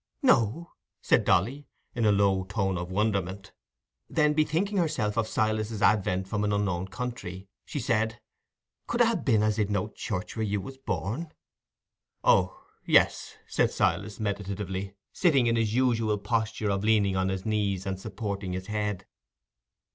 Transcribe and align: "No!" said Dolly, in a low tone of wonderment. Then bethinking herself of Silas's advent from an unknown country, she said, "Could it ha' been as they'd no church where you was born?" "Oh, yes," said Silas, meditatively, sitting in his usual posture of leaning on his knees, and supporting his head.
"No!" 0.23 0.71
said 1.03 1.23
Dolly, 1.25 1.67
in 1.93 2.05
a 2.07 2.11
low 2.11 2.43
tone 2.45 2.75
of 2.75 2.89
wonderment. 2.89 3.51
Then 4.09 4.33
bethinking 4.33 4.77
herself 4.79 5.15
of 5.15 5.27
Silas's 5.27 5.83
advent 5.83 6.27
from 6.27 6.43
an 6.43 6.51
unknown 6.51 6.87
country, 6.87 7.47
she 7.65 7.79
said, 7.79 8.19
"Could 8.87 9.01
it 9.01 9.07
ha' 9.07 9.23
been 9.23 9.43
as 9.43 9.57
they'd 9.57 9.69
no 9.69 9.89
church 9.89 10.35
where 10.35 10.41
you 10.43 10.59
was 10.59 10.79
born?" 10.79 11.31
"Oh, 12.23 12.65
yes," 12.83 13.37
said 13.45 13.69
Silas, 13.69 14.19
meditatively, 14.19 14.95
sitting 15.13 15.45
in 15.45 15.55
his 15.55 15.75
usual 15.75 16.17
posture 16.17 16.71
of 16.71 16.83
leaning 16.83 17.15
on 17.15 17.29
his 17.29 17.45
knees, 17.45 17.85
and 17.85 17.99
supporting 17.99 18.53
his 18.53 18.65
head. 18.65 19.05